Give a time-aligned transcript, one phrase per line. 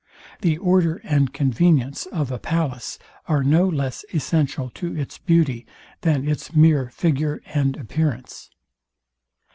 [0.41, 5.67] The order and convenience of a palace are no less essential to its beauty,
[6.01, 8.49] than its mere figure and appearance.